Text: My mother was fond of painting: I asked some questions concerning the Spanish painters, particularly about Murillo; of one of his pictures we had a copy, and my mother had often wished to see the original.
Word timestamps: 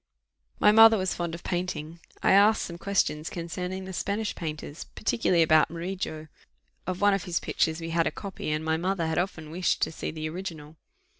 My 0.59 0.71
mother 0.71 0.97
was 0.97 1.13
fond 1.13 1.35
of 1.35 1.43
painting: 1.43 1.99
I 2.23 2.31
asked 2.31 2.63
some 2.63 2.79
questions 2.79 3.29
concerning 3.29 3.85
the 3.85 3.93
Spanish 3.93 4.33
painters, 4.33 4.83
particularly 4.83 5.43
about 5.43 5.69
Murillo; 5.69 6.27
of 6.87 7.01
one 7.01 7.13
of 7.13 7.25
his 7.25 7.39
pictures 7.39 7.79
we 7.79 7.91
had 7.91 8.07
a 8.07 8.11
copy, 8.11 8.49
and 8.49 8.65
my 8.65 8.77
mother 8.77 9.05
had 9.05 9.19
often 9.19 9.51
wished 9.51 9.79
to 9.83 9.91
see 9.91 10.09
the 10.09 10.27
original. 10.27 10.75